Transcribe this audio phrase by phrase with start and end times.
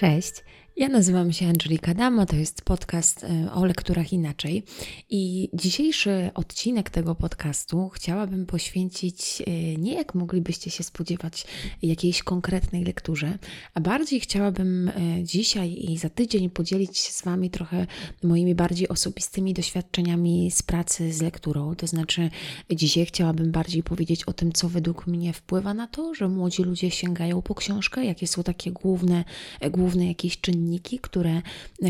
[0.00, 0.44] Cześć.
[0.80, 4.62] Ja nazywam się Angelika Damo, to jest podcast e, o lekturach inaczej.
[5.10, 11.46] I dzisiejszy odcinek tego podcastu chciałabym poświęcić e, nie jak moglibyście się spodziewać
[11.82, 13.38] jakiejś konkretnej lekturze,
[13.74, 14.92] a bardziej chciałabym e,
[15.24, 17.86] dzisiaj i za tydzień podzielić się z Wami trochę
[18.22, 21.74] moimi bardziej osobistymi doświadczeniami z pracy z lekturą.
[21.74, 22.30] To znaczy,
[22.70, 26.90] dzisiaj chciałabym bardziej powiedzieć o tym, co według mnie wpływa na to, że młodzi ludzie
[26.90, 29.24] sięgają po książkę, jakie są takie główne,
[29.70, 31.42] główne jakieś czynniki czynniki, które,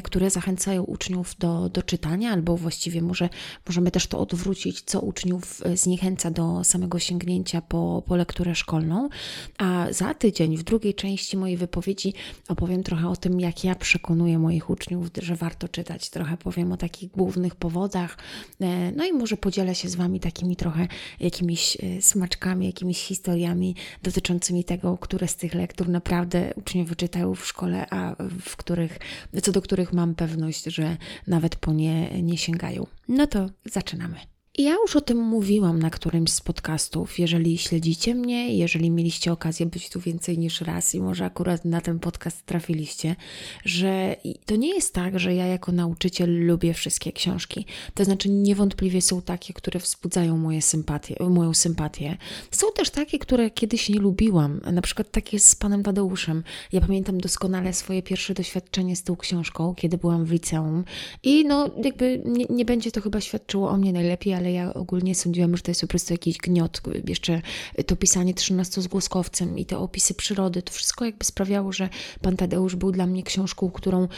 [0.03, 3.29] które zachęcają uczniów do, do czytania, albo właściwie może
[3.69, 9.09] możemy też to odwrócić, co uczniów zniechęca do samego sięgnięcia po, po lekturę szkolną.
[9.59, 12.15] A za tydzień, w drugiej części mojej wypowiedzi,
[12.49, 16.11] opowiem trochę o tym, jak ja przekonuję moich uczniów, że warto czytać.
[16.11, 18.19] Trochę powiem o takich głównych powodach,
[18.61, 20.89] e, no i może podzielę się z Wami takimi trochę
[21.21, 27.47] jakimiś e, smaczkami, jakimiś historiami dotyczącymi tego, które z tych lektur naprawdę uczniowie czytają w
[27.47, 28.70] szkole, a w których,
[29.43, 32.87] co do których mam pewność, że nawet po nie nie sięgają.
[33.09, 34.17] No to zaczynamy.
[34.61, 37.19] Ja już o tym mówiłam na którymś z podcastów.
[37.19, 41.81] Jeżeli śledzicie mnie, jeżeli mieliście okazję być tu więcej niż raz i może akurat na
[41.81, 43.17] ten podcast trafiliście,
[43.65, 47.67] że to nie jest tak, że ja jako nauczyciel lubię wszystkie książki.
[47.95, 52.17] To znaczy, niewątpliwie są takie, które wzbudzają moje sympatie, moją sympatię.
[52.51, 54.61] Są też takie, które kiedyś nie lubiłam.
[54.73, 56.43] Na przykład takie z panem Tadeuszem.
[56.73, 60.85] Ja pamiętam doskonale swoje pierwsze doświadczenie z tą książką, kiedy byłam w liceum.
[61.23, 65.15] I no, jakby nie, nie będzie to chyba świadczyło o mnie najlepiej, ale ja ogólnie
[65.15, 66.83] sądziłam, że to jest po prostu jakiś gniot.
[67.09, 67.43] Jeszcze
[67.87, 71.89] to pisanie trzynastozgłoskowcem i te opisy przyrody, to wszystko jakby sprawiało, że
[72.23, 74.09] Pan Tadeusz był dla mnie książką, którą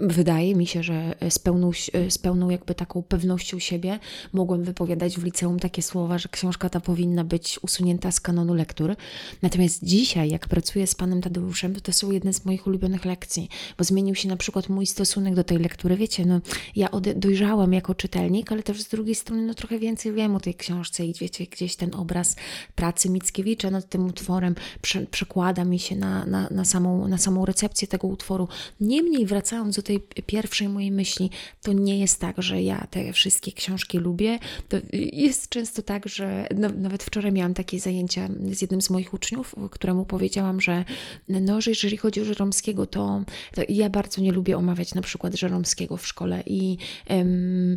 [0.00, 1.70] wydaje mi się, że z pełną,
[2.08, 3.98] z pełną jakby taką pewnością siebie
[4.32, 8.96] mogłem wypowiadać w liceum takie słowa, że książka ta powinna być usunięta z kanonu lektur.
[9.42, 13.48] Natomiast dzisiaj, jak pracuję z Panem Tadeuszem, to to są jedne z moich ulubionych lekcji,
[13.78, 15.96] bo zmienił się na przykład mój stosunek do tej lektury.
[15.96, 16.40] Wiecie, no
[16.76, 20.54] ja dojrzałam jako czytelnik, ale też z drugiej strony no trochę więcej wiem o tej
[20.54, 22.36] książce i wiecie, gdzieś ten obraz
[22.74, 27.44] pracy Mickiewicza nad tym utworem prze, przekłada mi się na, na, na, samą, na samą
[27.44, 28.48] recepcję tego utworu.
[28.80, 31.30] Niemniej wracając do tej pierwszej mojej myśli,
[31.62, 34.38] to nie jest tak, że ja te wszystkie książki lubię.
[34.68, 34.76] To
[35.12, 39.54] jest często tak, że no, nawet wczoraj miałam takie zajęcia z jednym z moich uczniów,
[39.70, 40.84] któremu powiedziałam, że
[41.28, 45.34] no, że jeżeli chodzi o Żeromskiego, to, to ja bardzo nie lubię omawiać na przykład
[45.34, 46.78] Żeromskiego w szkole i
[47.10, 47.76] um,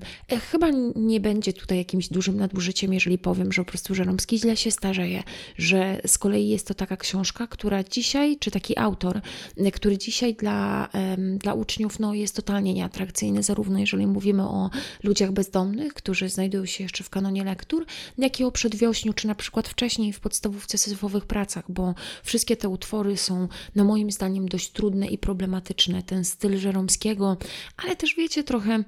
[0.51, 4.71] chyba nie będzie tutaj jakimś dużym nadużyciem, jeżeli powiem, że po prostu Żeromski źle się
[4.71, 5.23] starzeje,
[5.57, 9.21] że z kolei jest to taka książka, która dzisiaj, czy taki autor,
[9.73, 10.89] który dzisiaj dla,
[11.37, 14.69] dla uczniów no, jest totalnie nieatrakcyjny, zarówno jeżeli mówimy o
[15.03, 17.85] ludziach bezdomnych, którzy znajdują się jeszcze w kanonie lektur,
[18.17, 22.69] jak i o przedwiośniu, czy na przykład wcześniej w podstawówce syzyfowych pracach, bo wszystkie te
[22.69, 26.03] utwory są, no moim zdaniem, dość trudne i problematyczne.
[26.03, 27.37] Ten styl Żeromskiego,
[27.77, 28.83] ale też wiecie, trochę,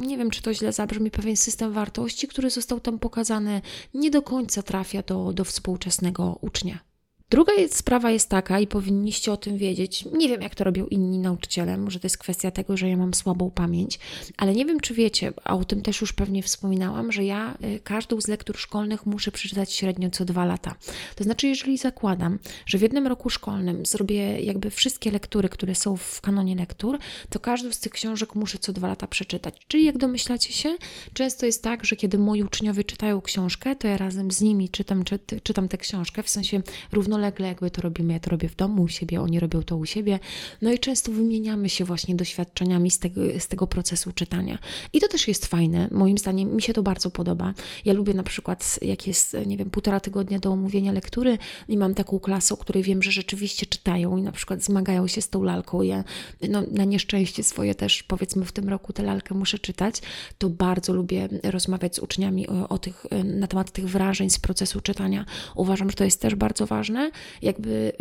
[0.00, 3.60] nie wiem, czy to źle zabrzmi, pewien system wartości, który został tam pokazany,
[3.94, 6.91] nie do końca trafia do, do współczesnego ucznia.
[7.32, 10.04] Druga sprawa jest taka, i powinniście o tym wiedzieć.
[10.12, 13.14] Nie wiem, jak to robią inni nauczyciele, może to jest kwestia tego, że ja mam
[13.14, 13.98] słabą pamięć,
[14.36, 17.80] ale nie wiem, czy wiecie, a o tym też już pewnie wspominałam, że ja y,
[17.84, 20.74] każdą z lektur szkolnych muszę przeczytać średnio co dwa lata.
[21.16, 25.96] To znaczy, jeżeli zakładam, że w jednym roku szkolnym zrobię jakby wszystkie lektury, które są
[25.96, 26.98] w kanonie lektur,
[27.30, 29.60] to każdą z tych książek muszę co dwa lata przeczytać.
[29.68, 30.76] Czyli jak domyślacie się,
[31.12, 35.04] często jest tak, że kiedy moi uczniowie czytają książkę, to ja razem z nimi czytam,
[35.04, 36.62] czy, czytam tę książkę, w sensie
[36.92, 39.76] równolegle równolegle jakby to robimy, ja to robię w domu u siebie, oni robią to
[39.76, 40.18] u siebie.
[40.62, 44.58] No i często wymieniamy się właśnie doświadczeniami z tego, z tego procesu czytania.
[44.92, 47.54] I to też jest fajne, moim zdaniem mi się to bardzo podoba.
[47.84, 51.38] Ja lubię na przykład, jak jest, nie wiem, półtora tygodnia do omówienia lektury
[51.68, 55.22] i mam taką klasę, o której wiem, że rzeczywiście czytają i na przykład zmagają się
[55.22, 55.82] z tą lalką.
[55.82, 56.04] Ja
[56.48, 60.02] no, na nieszczęście swoje też, powiedzmy, w tym roku tę lalkę muszę czytać,
[60.38, 64.80] to bardzo lubię rozmawiać z uczniami o, o tych, na temat tych wrażeń z procesu
[64.80, 65.24] czytania.
[65.56, 67.10] Uważam, że to jest też bardzo ważne
[67.42, 67.92] jakby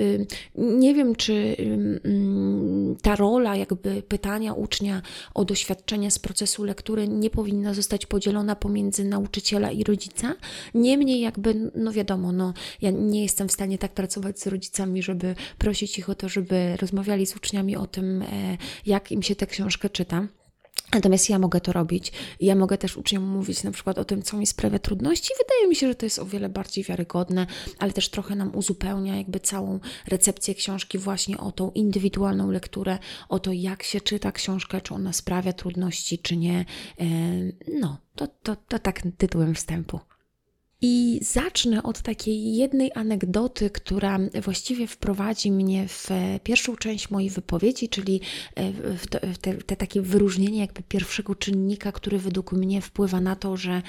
[0.55, 1.55] nie wiem, czy
[3.01, 5.01] ta rola jakby pytania ucznia
[5.33, 10.35] o doświadczenia z procesu lektury nie powinna zostać podzielona pomiędzy nauczyciela i rodzica.
[10.73, 15.35] Niemniej jakby, no wiadomo, no, ja nie jestem w stanie tak pracować z rodzicami, żeby
[15.57, 19.47] prosić ich o to, żeby rozmawiali z uczniami o tym, e, jak im się tę
[19.47, 20.27] książkę czyta.
[20.93, 22.11] Natomiast ja mogę to robić.
[22.39, 25.33] Ja mogę też uczniom mówić na przykład o tym, co mi sprawia trudności.
[25.37, 27.47] Wydaje mi się, że to jest o wiele bardziej wiarygodne,
[27.79, 32.97] ale też trochę nam uzupełnia jakby całą recepcję książki właśnie o tą indywidualną lekturę,
[33.29, 36.65] o to, jak się czyta książkę, czy ona sprawia trudności, czy nie.
[36.99, 37.05] E,
[37.79, 39.99] no, to, to, to tak tytułem wstępu.
[40.83, 46.09] I zacznę od takiej jednej anegdoty, która właściwie wprowadzi mnie w
[46.43, 48.21] pierwszą część mojej wypowiedzi, czyli
[48.97, 53.35] w te, w te, te takie wyróżnienie jakby pierwszego czynnika, który według mnie wpływa na
[53.35, 53.81] to, że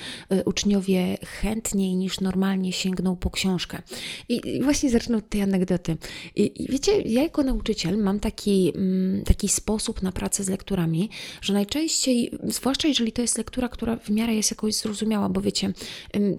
[0.45, 3.83] uczniowie chętniej niż normalnie sięgną po książkę.
[4.29, 5.97] I właśnie zacznę od tej anegdoty.
[6.37, 11.11] I, wiecie, ja jako nauczyciel mam taki, mm, taki sposób na pracę z lekturami,
[11.41, 15.73] że najczęściej, zwłaszcza jeżeli to jest lektura, która w miarę jest jakoś zrozumiała, bo wiecie,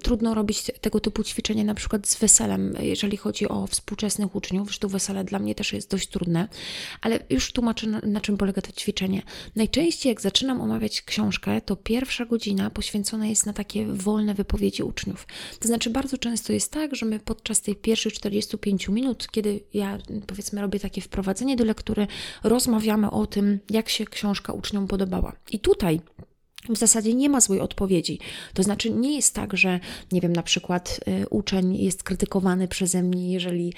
[0.01, 0.42] trudno robić
[0.81, 5.39] tego typu ćwiczenia na przykład z weselem, jeżeli chodzi o współczesnych uczniów, zresztą wesele dla
[5.39, 6.47] mnie też jest dość trudne,
[7.01, 9.21] ale już tłumaczę na, na czym polega to ćwiczenie.
[9.55, 15.27] Najczęściej jak zaczynam omawiać książkę, to pierwsza godzina poświęcona jest na takie wolne wypowiedzi uczniów.
[15.59, 19.97] To znaczy bardzo często jest tak, że my podczas tej pierwszych 45 minut, kiedy ja
[20.27, 22.07] powiedzmy robię takie wprowadzenie do lektury,
[22.43, 25.35] rozmawiamy o tym, jak się książka uczniom podobała.
[25.51, 26.01] I tutaj
[26.69, 28.19] w zasadzie nie ma złej odpowiedzi.
[28.53, 29.79] To znaczy, nie jest tak, że,
[30.11, 33.73] nie wiem, na przykład y, uczeń jest krytykowany przeze mnie, jeżeli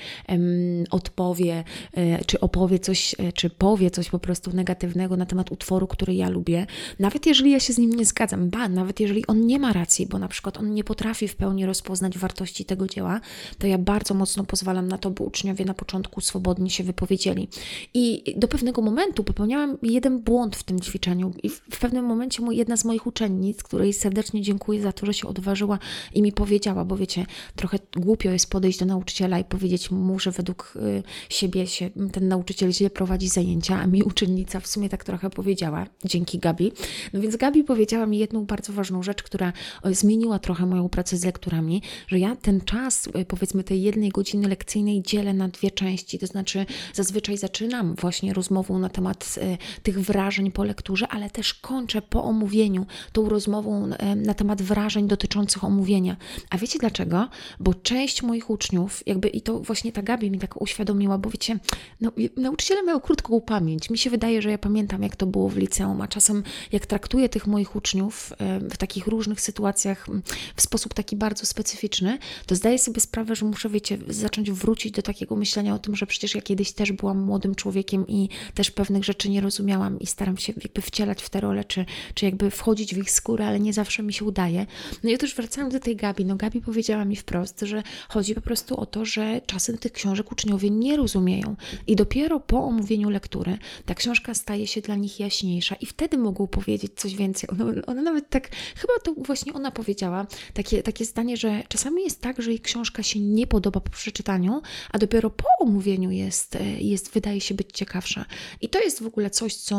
[0.91, 1.63] odpowie,
[1.97, 6.15] y, czy opowie coś, y, czy powie coś po prostu negatywnego na temat utworu, który
[6.15, 6.67] ja lubię,
[6.99, 10.07] nawet jeżeli ja się z nim nie zgadzam, ba, nawet jeżeli on nie ma racji,
[10.07, 13.21] bo na przykład on nie potrafi w pełni rozpoznać wartości tego dzieła,
[13.57, 17.47] to ja bardzo mocno pozwalam na to, by uczniowie na początku swobodnie się wypowiedzieli.
[17.93, 22.57] I do pewnego momentu popełniałam jeden błąd w tym ćwiczeniu, i w pewnym momencie mój
[22.57, 25.80] jedna jedna z moich uczennic, której serdecznie dziękuję za to, że się odważyła
[26.13, 27.25] i mi powiedziała, bo wiecie,
[27.56, 32.27] trochę głupio jest podejść do nauczyciela i powiedzieć mu, że według y, siebie się ten
[32.27, 36.72] nauczyciel źle prowadzi zajęcia, a mi uczennica w sumie tak trochę powiedziała, dzięki Gabi.
[37.13, 39.54] No więc Gabi powiedziała mi jedną bardzo ważną rzecz, która
[39.86, 44.48] zmieniła trochę moją pracę z lekturami, że ja ten czas, y, powiedzmy tej jednej godziny
[44.48, 50.01] lekcyjnej dzielę na dwie części, to znaczy zazwyczaj zaczynam właśnie rozmową na temat y, tych
[50.01, 55.63] wrażeń po lekturze, ale też kończę po omówieniu omówieniu, tą rozmową na temat wrażeń dotyczących
[55.63, 56.17] omówienia.
[56.50, 57.29] A wiecie dlaczego?
[57.59, 61.59] Bo część moich uczniów, jakby i to właśnie ta Gabi mi tak uświadomiła, bo wiecie,
[62.01, 63.89] no, nauczyciele mają krótką pamięć.
[63.89, 67.29] Mi się wydaje, że ja pamiętam, jak to było w liceum, a czasem jak traktuję
[67.29, 68.33] tych moich uczniów
[68.71, 70.07] w takich różnych sytuacjach
[70.56, 75.01] w sposób taki bardzo specyficzny, to zdaję sobie sprawę, że muszę, wiecie, zacząć wrócić do
[75.01, 79.03] takiego myślenia o tym, że przecież ja kiedyś też byłam młodym człowiekiem i też pewnych
[79.03, 82.96] rzeczy nie rozumiałam i staram się jakby wcielać w te role, czy, czy jakby wchodzić
[82.96, 84.66] w ich skórę, ale nie zawsze mi się udaje.
[85.04, 88.42] No i też wracając do tej Gabi, no Gabi powiedziała mi wprost, że chodzi po
[88.42, 91.56] prostu o to, że czasem tych książek uczniowie nie rozumieją
[91.88, 96.48] i dopiero po omówieniu lektury ta książka staje się dla nich jaśniejsza i wtedy mogą
[96.48, 97.50] powiedzieć coś więcej.
[97.50, 102.22] Ona, ona nawet tak, chyba to właśnie ona powiedziała, takie, takie zdanie, że czasami jest
[102.22, 104.62] tak, że jej książka się nie podoba po przeczytaniu,
[104.92, 108.25] a dopiero po omówieniu jest, jest wydaje się być ciekawsza.
[108.62, 109.75] I to jest w ogóle coś, co,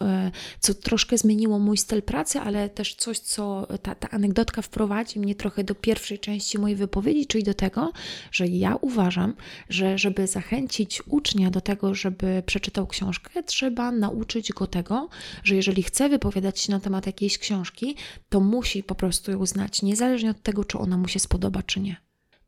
[0.00, 0.30] e,
[0.60, 5.34] co troszkę zmieniło mój styl pracy, ale też coś, co ta, ta anegdotka wprowadzi mnie
[5.34, 7.92] trochę do pierwszej części mojej wypowiedzi, czyli do tego,
[8.32, 9.34] że ja uważam,
[9.68, 15.08] że żeby zachęcić ucznia do tego, żeby przeczytał książkę, trzeba nauczyć go tego,
[15.44, 17.96] że jeżeli chce wypowiadać się na temat jakiejś książki,
[18.28, 21.80] to musi po prostu ją znać, niezależnie od tego, czy ona mu się spodoba, czy
[21.80, 22.05] nie.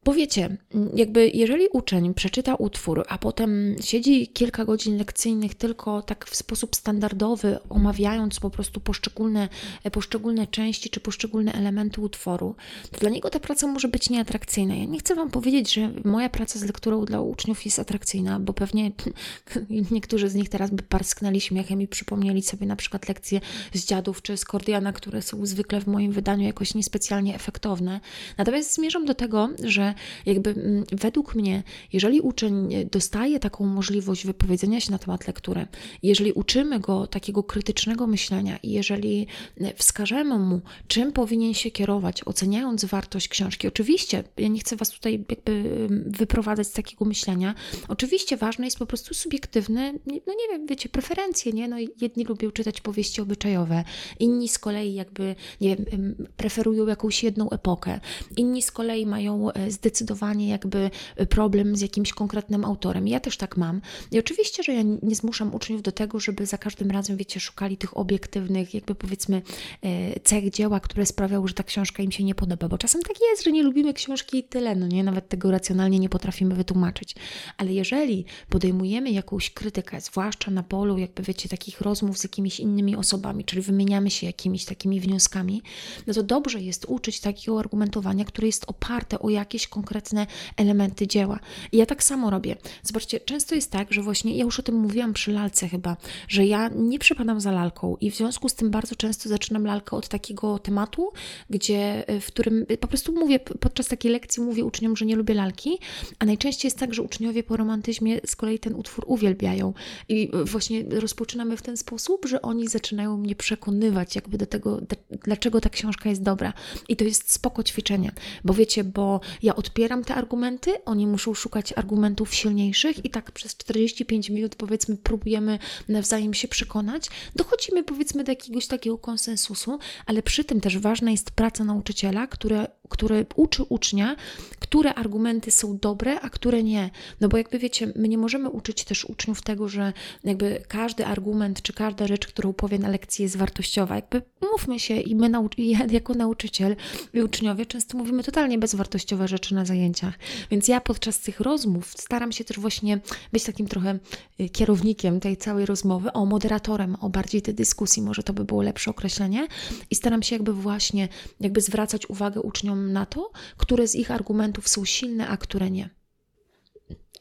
[0.09, 0.57] Bo wiecie,
[0.95, 6.77] jakby jeżeli uczeń przeczyta utwór, a potem siedzi kilka godzin lekcyjnych tylko tak w sposób
[6.77, 9.49] standardowy, omawiając po prostu poszczególne,
[9.93, 12.55] poszczególne części czy poszczególne elementy utworu,
[12.91, 14.75] to dla niego ta praca może być nieatrakcyjna.
[14.75, 18.53] Ja nie chcę Wam powiedzieć, że moja praca z lekturą dla uczniów jest atrakcyjna, bo
[18.53, 18.93] pewnie
[19.91, 23.41] niektórzy z nich teraz by parsknęli śmiechem i przypomnieli sobie na przykład lekcje
[23.73, 28.01] z dziadów czy z Kordiana, które są zwykle w moim wydaniu jakoś niespecjalnie efektowne.
[28.39, 29.95] Natomiast zmierzam do tego, że
[30.27, 31.63] jakby mm, według mnie,
[31.93, 35.67] jeżeli uczeń dostaje taką możliwość wypowiedzenia się na temat lektury,
[36.03, 39.27] jeżeli uczymy go takiego krytycznego myślenia i jeżeli
[39.61, 44.91] e, wskażemy mu, czym powinien się kierować, oceniając wartość książki, oczywiście, ja nie chcę Was
[44.91, 47.55] tutaj jakby wyprowadzać z takiego myślenia,
[47.89, 49.93] oczywiście ważne jest po prostu subiektywne,
[50.27, 51.69] no nie wiem, wiecie, preferencje, nie?
[51.69, 53.85] No jedni lubią czytać powieści obyczajowe,
[54.19, 58.01] inni z kolei jakby, nie wiem, preferują jakąś jedną epokę,
[58.37, 60.91] inni z kolei mają e, zdecydowanie jakby
[61.29, 63.09] problem z jakimś konkretnym autorem.
[63.09, 63.81] Ja też tak mam.
[64.13, 67.77] I oczywiście, że ja nie zmuszam uczniów do tego, żeby za każdym razem, wiecie, szukali
[67.77, 69.43] tych obiektywnych, jakby powiedzmy,
[69.83, 72.69] e, cech dzieła, które sprawiały, że ta książka im się nie podoba.
[72.69, 75.99] Bo czasem tak jest, że nie lubimy książki i tyle, no nie, nawet tego racjonalnie
[75.99, 77.15] nie potrafimy wytłumaczyć.
[77.57, 82.97] Ale jeżeli podejmujemy jakąś krytykę, zwłaszcza na polu, jakby wiecie, takich rozmów z jakimiś innymi
[82.97, 85.63] osobami, czyli wymieniamy się jakimiś takimi wnioskami,
[86.07, 91.39] no to dobrze jest uczyć takiego argumentowania, które jest oparte o jakieś konkretne elementy dzieła.
[91.73, 92.57] I ja tak samo robię.
[92.83, 95.97] Zobaczcie, często jest tak, że właśnie, ja już o tym mówiłam przy lalce chyba,
[96.29, 99.97] że ja nie przypadam za lalką i w związku z tym bardzo często zaczynam lalkę
[99.97, 101.13] od takiego tematu,
[101.51, 105.79] gdzie, w którym po prostu mówię, podczas takiej lekcji mówię uczniom, że nie lubię lalki,
[106.19, 109.75] a najczęściej jest tak, że uczniowie po romantyzmie z kolei ten utwór uwielbiają
[110.09, 114.81] i właśnie rozpoczynamy w ten sposób, że oni zaczynają mnie przekonywać jakby do tego,
[115.25, 116.53] dlaczego ta książka jest dobra.
[116.89, 118.13] I to jest spoko ćwiczenie,
[118.45, 123.57] bo wiecie, bo ja odpieram te argumenty, oni muszą szukać argumentów silniejszych i tak przez
[123.57, 130.45] 45 minut powiedzmy próbujemy nawzajem się przekonać, dochodzimy powiedzmy do jakiegoś takiego konsensusu, ale przy
[130.45, 134.17] tym też ważna jest praca nauczyciela, które, który uczy ucznia,
[134.59, 136.91] które argumenty są dobre, a które nie.
[137.21, 139.93] No bo jakby wiecie, my nie możemy uczyć też uczniów tego, że
[140.25, 143.95] jakby każdy argument czy każda rzecz, którą powie na lekcji jest wartościowa.
[143.95, 146.77] Jakby mówmy się i my ja jako nauczyciel
[147.15, 150.19] i uczniowie często mówimy totalnie bezwartościowe rzeczy na zajęciach.
[150.51, 153.01] Więc ja podczas tych rozmów staram się też właśnie
[153.33, 153.99] być takim trochę
[154.41, 158.63] y, kierownikiem tej całej rozmowy, o moderatorem, o bardziej tej dyskusji, może to by było
[158.63, 159.49] lepsze określenie.
[159.91, 161.09] I staram się jakby właśnie
[161.41, 165.98] jakby zwracać uwagę uczniom na to, które z ich argumentów są silne, a które nie.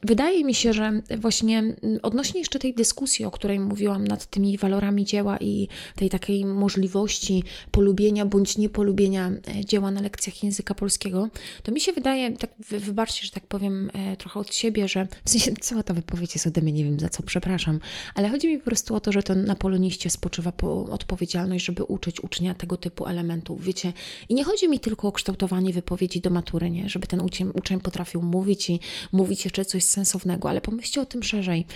[0.02, 4.58] Wydaje mi się, że właśnie mm, odnośnie jeszcze tej dyskusji, o której mówiłam nad tymi
[4.58, 11.28] walorami dzieła i tej takiej możliwości polubienia bądź niepolubienia e, dzieła na lekcjach języka polskiego,
[11.62, 15.30] to mi się wydaje, tak wybaczcie, że tak powiem e, trochę od siebie, że w
[15.30, 17.80] sensie cała ta wypowiedź jest ode mnie, nie wiem za co, przepraszam,
[18.14, 21.84] ale chodzi mi po prostu o to, że to na poloniście spoczywa po odpowiedzialność, żeby
[21.84, 23.92] uczyć ucznia tego typu elementów, wiecie.
[24.28, 26.88] I nie chodzi mi tylko o kształtowanie wypowiedzi do matury, nie?
[26.88, 28.80] Żeby ten uczeń, uczeń potrafił mówić i
[29.12, 31.66] mówić jeszcze coś sensownego, ale pomyślcie o tym szerzej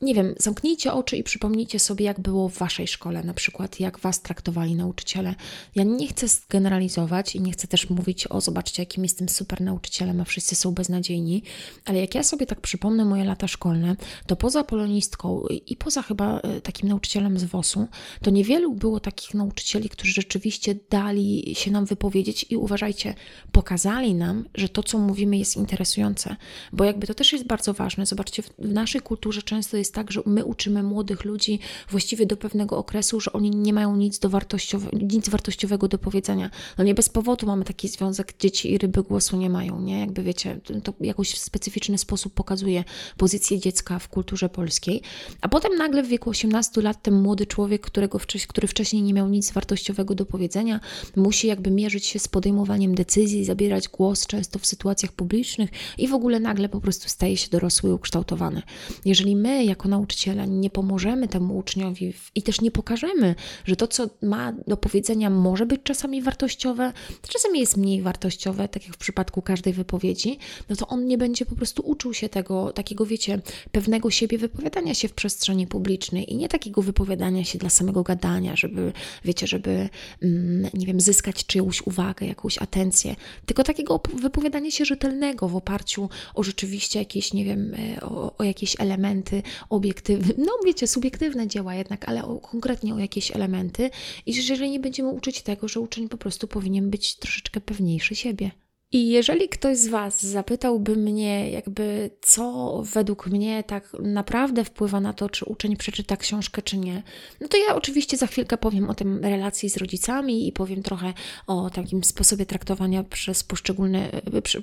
[0.00, 3.98] nie wiem, zamknijcie oczy i przypomnijcie sobie, jak było w waszej szkole, na przykład, jak
[3.98, 5.34] was traktowali nauczyciele.
[5.74, 10.20] Ja nie chcę generalizować i nie chcę też mówić, o zobaczcie, jakim jestem super nauczycielem,
[10.20, 11.42] a wszyscy są beznadziejni,
[11.84, 16.40] ale jak ja sobie tak przypomnę moje lata szkolne, to poza polonistką i poza chyba
[16.40, 17.86] e, takim nauczycielem z WOS-u,
[18.22, 23.14] to niewielu było takich nauczycieli, którzy rzeczywiście dali się nam wypowiedzieć i uważajcie,
[23.52, 26.36] pokazali nam, że to, co mówimy, jest interesujące,
[26.72, 28.06] bo jakby to też jest bardzo ważne.
[28.06, 31.58] Zobaczcie, w naszej kulturze często jest jest tak, że my uczymy młodych ludzi
[31.90, 36.50] właściwie do pewnego okresu, że oni nie mają nic, do wartościowe, nic wartościowego do powiedzenia.
[36.78, 40.00] No nie bez powodu mamy taki związek, dzieci i ryby głosu nie mają, nie?
[40.00, 42.84] Jakby wiecie, to jakoś w specyficzny sposób pokazuje
[43.16, 45.02] pozycję dziecka w kulturze polskiej.
[45.40, 48.18] A potem nagle w wieku 18 lat ten młody człowiek, którego
[48.48, 50.80] który wcześniej nie miał nic wartościowego do powiedzenia,
[51.16, 56.14] musi jakby mierzyć się z podejmowaniem decyzji, zabierać głos często w sytuacjach publicznych i w
[56.14, 58.62] ogóle nagle po prostu staje się dorosły i ukształtowany.
[59.04, 63.86] Jeżeli my, jak jako nauczyciele nie pomożemy temu uczniowi i też nie pokażemy, że to,
[63.88, 66.92] co ma do powiedzenia, może być czasami wartościowe,
[67.28, 71.46] czasami jest mniej wartościowe, tak jak w przypadku każdej wypowiedzi, no to on nie będzie
[71.46, 73.40] po prostu uczył się tego, takiego, wiecie,
[73.72, 78.56] pewnego siebie wypowiadania się w przestrzeni publicznej i nie takiego wypowiadania się dla samego gadania,
[78.56, 78.92] żeby,
[79.24, 79.88] wiecie, żeby,
[80.22, 83.16] mm, nie wiem, zyskać czyjąś uwagę, jakąś atencję,
[83.46, 88.44] tylko takiego wypowiadania się rzetelnego w oparciu o rzeczywiście jakieś, nie wiem, e, o, o
[88.44, 93.90] jakieś elementy, obiektywne, no wiecie, subiektywne dzieła jednak, ale o, konkretnie o jakieś elementy
[94.26, 98.14] i że jeżeli nie będziemy uczyć tego, że uczeń po prostu powinien być troszeczkę pewniejszy
[98.14, 98.50] siebie.
[98.92, 105.12] I jeżeli ktoś z Was zapytałby mnie, jakby co według mnie tak naprawdę wpływa na
[105.12, 107.02] to, czy uczeń przeczyta książkę, czy nie,
[107.40, 111.12] no to ja oczywiście za chwilkę powiem o tym relacji z rodzicami i powiem trochę
[111.46, 114.10] o takim sposobie traktowania przez poszczególne,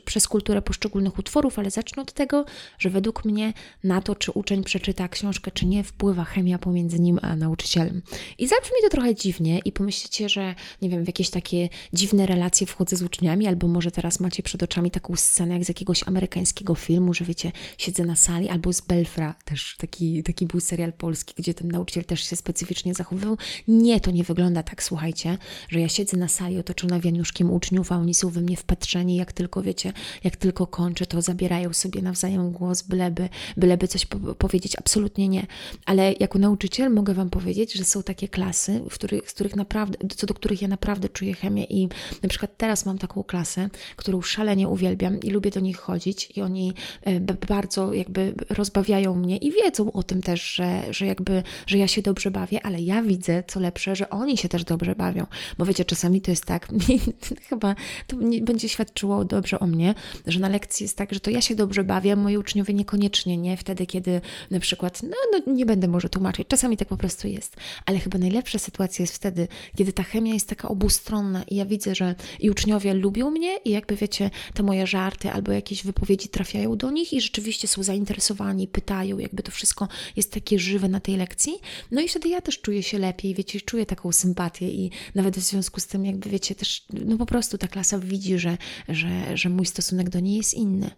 [0.06, 2.46] przez kulturę poszczególnych utworów, ale zacznę od tego,
[2.80, 3.54] że według mnie
[3.84, 8.02] na to, czy uczeń przeczyta książkę, czy nie, wpływa chemia pomiędzy nim a nauczycielem.
[8.38, 12.68] I zabrzmi to trochę dziwnie i pomyślicie, że nie wiem, w jakieś takie dziwne relacje
[12.68, 16.08] wchodzę z uczniami, albo może teraz teraz macie przed oczami taką scenę jak z jakiegoś
[16.08, 20.94] amerykańskiego filmu, że wiecie, siedzę na sali, albo z Belfra, też taki, taki był serial
[20.94, 23.38] polski, gdzie ten nauczyciel też się specyficznie zachowywał.
[23.68, 25.38] Nie, to nie wygląda tak, słuchajcie,
[25.70, 29.34] że ja siedzę na sali otoczona wianuszkiem uczniów, a oni są we mnie wpatrzeni, jak
[29.34, 29.94] tylko wiecie,
[30.24, 34.76] jak tylko kończę, to zabierają sobie nawzajem głos, byleby, byleby coś po powiedzieć.
[34.76, 35.48] Absolutnie nie.
[35.86, 39.98] Ale jako nauczyciel mogę Wam powiedzieć, że są takie klasy, w których, z których naprawdę,
[40.16, 41.90] co do których ja naprawdę czuję chemię i
[42.24, 43.70] na przykład teraz mam taką klasę,
[44.06, 49.38] którą szalenie uwielbiam i lubię do nich chodzić i oni e, bardzo jakby rozbawiają mnie
[49.38, 53.02] i wiedzą o tym też, że, że jakby, że ja się dobrze bawię, ale ja
[53.04, 55.26] widzę, co lepsze, że oni się też dobrze bawią,
[55.58, 56.68] bo wiecie, czasami to jest tak,
[57.50, 57.76] chyba
[58.08, 59.96] to będzie świadczyło dobrze o mnie,
[60.28, 63.38] że na lekcji jest tak, że to ja się dobrze bawię, a moi uczniowie niekoniecznie,
[63.38, 63.58] nie?
[63.58, 64.22] Wtedy, kiedy
[64.52, 68.18] na przykład, no, no nie będę może tłumaczyć, czasami tak po prostu jest, ale chyba
[68.18, 69.48] najlepsza sytuacja jest wtedy,
[69.78, 73.70] kiedy ta chemia jest taka obustronna i ja widzę, że i uczniowie lubią mnie i
[73.70, 78.68] jakby wiecie, te moje żarty albo jakieś wypowiedzi trafiają do nich i rzeczywiście są zainteresowani,
[78.68, 81.54] pytają, jakby to wszystko jest takie żywe na tej lekcji.
[81.92, 85.42] No i wtedy ja też czuję się lepiej, wiecie, czuję taką sympatię i nawet w
[85.42, 88.58] związku z tym, jakby wiecie, też no po prostu ta klasa widzi, że,
[88.90, 90.92] że, że mój stosunek do niej jest inny.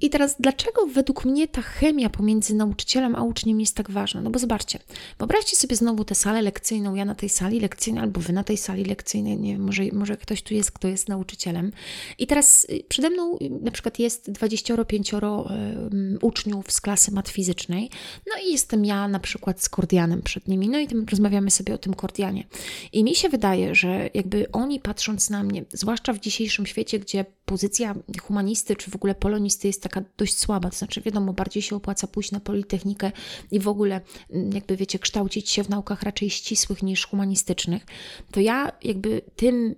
[0.00, 4.20] I teraz, dlaczego według mnie ta chemia pomiędzy nauczycielem a uczniem jest tak ważna?
[4.20, 4.78] No bo zobaczcie,
[5.18, 8.56] wyobraźcie sobie znowu tę salę lekcyjną, ja na tej sali lekcyjnej, albo wy na tej
[8.56, 11.72] sali lekcyjnej, nie wiem, może, może ktoś tu jest, kto jest nauczycielem.
[12.18, 17.28] I teraz y, przede mną y, na przykład jest 25 um, uczniów z klasy mat
[17.28, 17.90] fizycznej,
[18.26, 21.74] no i jestem ja na przykład z kordianem przed nimi, no i tym rozmawiamy sobie
[21.74, 22.44] o tym kordianie.
[22.92, 27.24] I mi się wydaje, że jakby oni patrząc na mnie, zwłaszcza w dzisiejszym świecie, gdzie
[27.44, 30.70] pozycja humanisty czy w ogóle polonisty jest taka dość słaba.
[30.70, 33.12] To znaczy, wiadomo, bardziej się opłaca pójść na politechnikę
[33.50, 37.86] i w ogóle, mm, jakby wiecie, kształcić się w naukach raczej ścisłych niż humanistycznych.
[38.30, 39.74] To ja jakby tym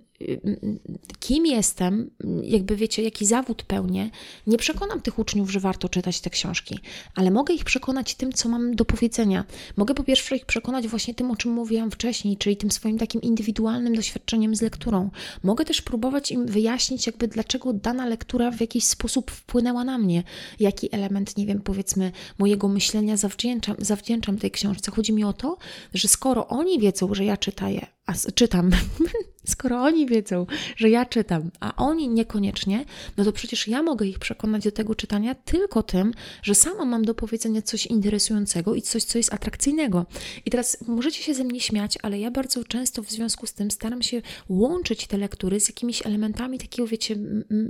[1.19, 2.11] kim jestem,
[2.43, 4.09] jakby wiecie, jaki zawód pełnię,
[4.47, 6.79] nie przekonam tych uczniów, że warto czytać te książki,
[7.15, 9.45] ale mogę ich przekonać tym, co mam do powiedzenia.
[9.77, 13.21] Mogę po pierwsze ich przekonać właśnie tym, o czym mówiłam wcześniej, czyli tym swoim takim
[13.21, 15.09] indywidualnym doświadczeniem z lekturą.
[15.43, 20.23] Mogę też próbować im wyjaśnić, jakby dlaczego dana lektura w jakiś sposób wpłynęła na mnie,
[20.59, 24.91] jaki element, nie wiem, powiedzmy, mojego myślenia zawdzięczam, zawdzięczam tej książce.
[24.91, 25.57] Chodzi mi o to,
[25.93, 28.71] że skoro oni wiedzą, że ja czytaję, a czytam,
[29.45, 30.45] skoro oni wiedzą,
[30.75, 32.85] że ja czytam, a oni niekoniecznie,
[33.17, 37.05] no to przecież ja mogę ich przekonać do tego czytania tylko tym, że sama mam
[37.05, 40.05] do powiedzenia coś interesującego i coś, co jest atrakcyjnego.
[40.45, 43.71] I teraz możecie się ze mnie śmiać, ale ja bardzo często w związku z tym
[43.71, 47.15] staram się łączyć te lektury z jakimiś elementami takiego, wiecie,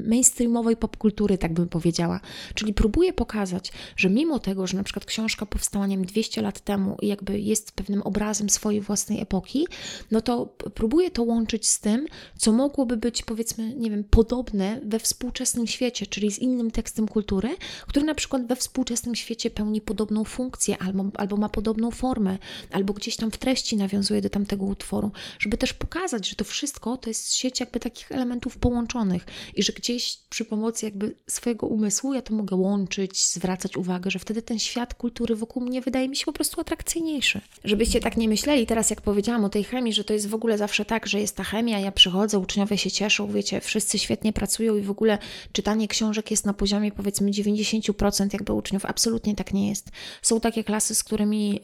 [0.06, 2.20] mainstreamowej popkultury, tak bym powiedziała.
[2.54, 6.60] Czyli próbuję pokazać, że mimo tego, że na przykład książka powstała, nie wiem, 200 lat
[6.60, 9.68] temu i jakby jest pewnym obrazem swojej własnej epoki,
[10.12, 15.00] no to próbuję to łączyć z tym, co mogłoby być, powiedzmy, nie wiem, podobne we
[15.00, 17.50] współczesnym świecie, czyli z innym tekstem kultury,
[17.88, 22.38] który na przykład we współczesnym świecie pełni podobną funkcję albo, albo ma podobną formę,
[22.72, 26.98] albo gdzieś tam w treści nawiązuje do tamtego utworu, żeby też pokazać, że to wszystko
[26.98, 29.25] to jest sieć jakby takich elementów połączonych
[29.56, 34.20] i że gdzieś przy pomocy jakby swojego umysłu ja to mogę łączyć, zwracać uwagę, że
[34.20, 37.42] wtedy ten świat kultury wokół mnie wydaje mi się po prostu atrakcyjniejszy.
[37.63, 40.58] Żebyście tak nie myśleli teraz, jak powiedziałam o tej chemii, że to jest w ogóle
[40.58, 44.78] zawsze tak, że jest ta chemia, ja przychodzę, uczniowie się cieszą, wiecie, wszyscy świetnie pracują
[44.78, 45.17] i w ogóle
[45.52, 48.86] czytanie książek jest na poziomie powiedzmy 90% jakby uczniów.
[48.86, 49.89] Absolutnie tak nie jest.
[50.21, 51.60] Są takie klasy, z którymi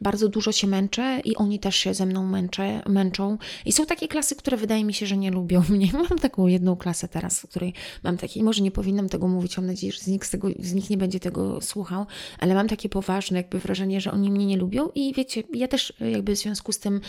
[0.00, 3.38] bardzo dużo się męczę i oni też się ze mną męczę, męczą.
[3.64, 5.90] I są takie klasy, które wydaje mi się, że nie lubią mnie.
[6.08, 9.66] Mam taką jedną klasę teraz, w której mam takie, może nie powinnam tego mówić, mam
[9.66, 12.06] nadzieję, że nich, z, tego, z nich nie będzie tego słuchał,
[12.38, 15.92] ale mam takie poważne jakby wrażenie, że oni mnie nie lubią i wiecie, ja też
[16.00, 17.00] jakby w związku z tym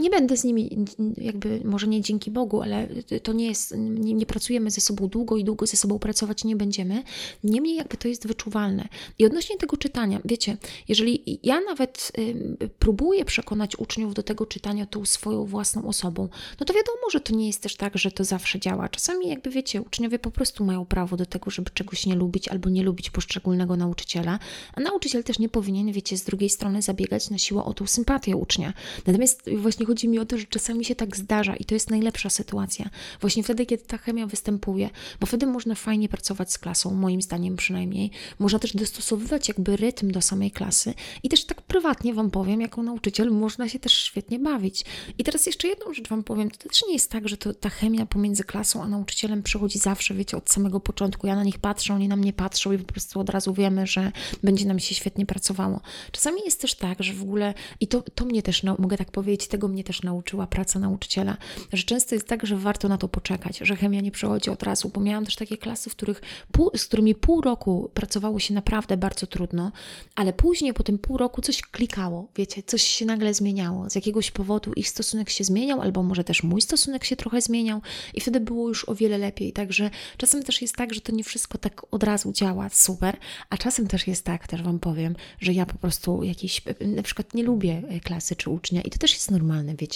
[0.00, 2.88] nie będę z nimi jakby może nie dzięki Bogu, ale
[3.22, 6.56] to nie jest, nie, nie, pracujemy ze sobą długo i długo ze sobą pracować nie
[6.56, 7.02] będziemy.
[7.44, 8.88] Niemniej jakby to jest wyczuwalne.
[9.18, 10.56] I odnośnie tego czytania, wiecie,
[10.88, 16.28] jeżeli ja nawet y, próbuję przekonać uczniów do tego czytania tą swoją własną osobą,
[16.60, 18.88] no to wiadomo, że to nie jest też tak, że to zawsze działa.
[18.88, 22.70] Czasami jakby wiecie, uczniowie po prostu mają prawo do tego, żeby czegoś nie lubić albo
[22.70, 24.38] nie lubić poszczególnego nauczyciela,
[24.74, 28.36] a nauczyciel też nie powinien, wiecie, z drugiej strony zabiegać na siłę o tą sympatię
[28.36, 28.72] ucznia.
[29.06, 32.30] Natomiast właśnie chodzi mi o to, że czasami się tak zdarza i to jest najlepsza
[32.30, 32.90] sytuacja.
[33.20, 37.56] Właśnie wtedy, kiedy ta chemia występuje, bo wtedy można fajnie pracować z klasą, moim zdaniem
[37.56, 38.10] przynajmniej.
[38.38, 42.82] Można też dostosowywać jakby rytm do samej klasy i też tak prywatnie Wam powiem, jako
[42.82, 44.84] nauczyciel można się też świetnie bawić.
[45.18, 47.70] I teraz jeszcze jedną rzecz Wam powiem, to też nie jest tak, że to, ta
[47.70, 51.26] chemia pomiędzy klasą a nauczycielem przychodzi zawsze, wiecie, od samego początku.
[51.26, 54.12] Ja na nich patrzę, oni na mnie patrzą i po prostu od razu wiemy, że
[54.42, 55.80] będzie nam się świetnie pracowało.
[56.12, 59.10] Czasami jest też tak, że w ogóle, i to, to mnie też, no, mogę tak
[59.10, 61.36] powiedzieć, tego mnie też nauczyła praca nauczyciela,
[61.72, 64.90] że często jest tak, że warto na to poczekać, że chemia nie przychodzi od razu,
[64.94, 68.96] bo miałam też takie klasy, w których pół, z którymi pół roku pracowało się naprawdę
[68.96, 69.72] bardzo trudno,
[70.14, 73.90] ale później po tym pół roku coś klikało, wiecie, coś się nagle zmieniało.
[73.90, 77.80] Z jakiegoś powodu ich stosunek się zmieniał, albo może też mój stosunek się trochę zmieniał
[78.14, 79.52] i wtedy było już o wiele lepiej.
[79.52, 83.16] Także czasem też jest tak, że to nie wszystko tak od razu działa super,
[83.50, 87.34] a czasem też jest tak, też Wam powiem, że ja po prostu jakiś, na przykład
[87.34, 89.89] nie lubię klasy czy ucznia i to też jest normalne, wiecie.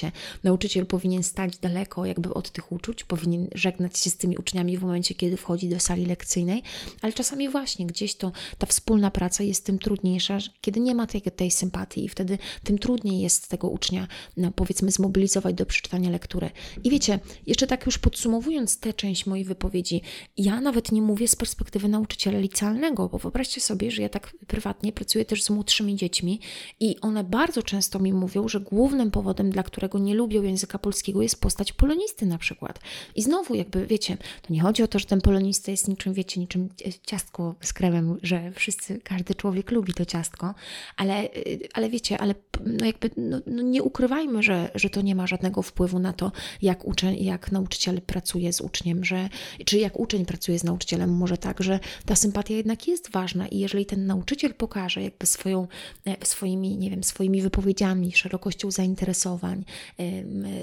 [0.44, 4.82] Nauczyciel powinien stać daleko jakby od tych uczuć, powinien żegnać się z tymi uczniami w
[4.82, 6.62] momencie, kiedy wchodzi do sali lekcyjnej,
[7.02, 11.22] ale czasami właśnie gdzieś to ta wspólna praca jest tym trudniejsza, kiedy nie ma tej,
[11.22, 16.50] tej sympatii i wtedy tym trudniej jest tego ucznia, no, powiedzmy, zmobilizować do przeczytania lektury.
[16.84, 20.02] I wiecie, jeszcze tak już podsumowując tę część mojej wypowiedzi,
[20.36, 24.92] ja nawet nie mówię z perspektywy nauczyciela licealnego, bo wyobraźcie sobie, że ja tak prywatnie
[24.92, 26.40] pracuję też z młodszymi dziećmi
[26.80, 30.78] i one bardzo często mi mówią, że głównym powodem, dla którego którego nie lubią języka
[30.78, 32.80] polskiego, jest postać polonisty na przykład.
[33.14, 36.40] I znowu jakby, wiecie, to nie chodzi o to, że ten polonista jest niczym, wiecie,
[36.40, 36.68] niczym
[37.06, 40.54] ciastko z kremem, że wszyscy, każdy człowiek lubi to ciastko,
[40.96, 41.28] ale,
[41.74, 42.34] ale wiecie, ale
[42.66, 46.32] no jakby no, no nie ukrywajmy, że, że to nie ma żadnego wpływu na to,
[46.62, 49.28] jak, uczeń, jak nauczyciel pracuje z uczniem, że,
[49.64, 53.58] czy jak uczeń pracuje z nauczycielem, może tak, że ta sympatia jednak jest ważna i
[53.58, 55.68] jeżeli ten nauczyciel pokaże jakby swoją,
[56.06, 59.64] e, swoimi, nie wiem, swoimi wypowiedziami, szerokością zainteresowań,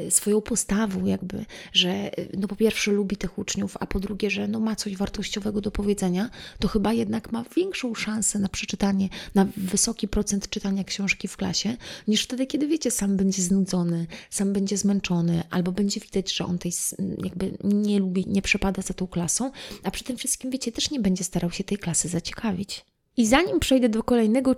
[0.10, 4.60] swoją postawą jakby, że no po pierwsze lubi tych uczniów, a po drugie, że no
[4.60, 10.08] ma coś wartościowego do powiedzenia, to chyba jednak ma większą szansę na przeczytanie, na wysoki
[10.08, 15.44] procent czytania książki w klasie, niż wtedy, kiedy wiecie, sam będzie znudzony, sam będzie zmęczony,
[15.50, 16.72] albo będzie widać, że on tej
[17.24, 19.52] jakby nie lubi, nie przepada za tą klasą,
[19.84, 22.86] a przy tym wszystkim, wiecie, też nie będzie starał się tej klasy zaciekawić.
[23.18, 24.56] I zanim przejdę do kolejnego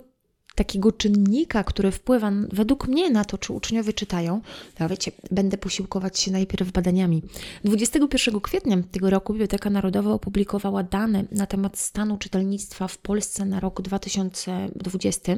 [0.54, 4.40] takiego czynnika, który wpływa według mnie na to, czy uczniowie czytają,
[4.74, 7.22] to wiecie, będę posiłkować się najpierw badaniami.
[7.64, 13.60] 21 kwietnia tego roku Biblioteka Narodowa opublikowała dane na temat stanu czytelnictwa w Polsce na
[13.60, 15.36] rok 2020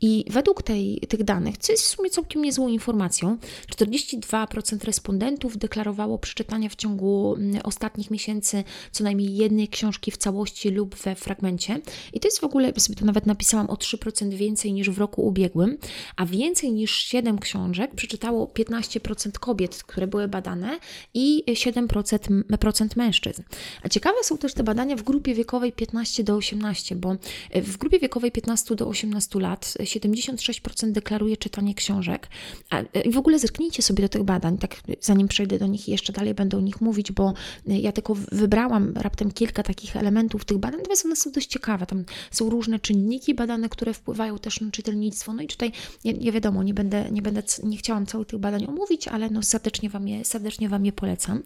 [0.00, 3.38] i według tej, tych danych, co jest w sumie całkiem niezłą informacją,
[3.76, 10.70] 42% respondentów deklarowało przeczytanie w ciągu mm, ostatnich miesięcy co najmniej jednej książki w całości
[10.70, 11.80] lub we fragmencie.
[12.12, 14.98] I to jest w ogóle, sobie to nawet napisałam, o 3% więcej więcej niż w
[14.98, 15.78] roku ubiegłym,
[16.16, 20.78] a więcej niż 7 książek przeczytało 15% kobiet, które były badane
[21.14, 23.42] i 7% mężczyzn.
[23.82, 27.16] A ciekawe są też te badania w grupie wiekowej 15 do 18, bo
[27.54, 32.28] w grupie wiekowej 15 do 18 lat 76% deklaruje czytanie książek.
[33.04, 36.12] I w ogóle zerknijcie sobie do tych badań, tak zanim przejdę do nich i jeszcze
[36.12, 37.34] dalej będę o nich mówić, bo
[37.66, 41.86] ja tylko wybrałam raptem kilka takich elementów tych badań, natomiast one są dość ciekawe.
[41.86, 45.32] Tam są różne czynniki badane, które wpływają też na czytelnictwo.
[45.32, 45.72] No i tutaj
[46.04, 49.42] nie, nie wiadomo, nie będę, nie będę, nie chciałam całych tych badań omówić, ale no
[49.42, 51.42] serdecznie wam, je, serdecznie wam je polecam.